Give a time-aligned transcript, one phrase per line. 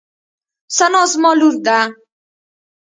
[0.77, 1.79] ثنا زما لور ده.